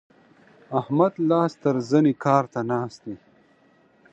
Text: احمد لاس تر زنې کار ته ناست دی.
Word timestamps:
احمد 0.79 1.13
لاس 1.29 1.51
تر 1.63 1.75
زنې 1.89 2.13
کار 2.23 2.43
ته 2.53 2.59
ناست 2.71 2.99
دی. 3.05 3.15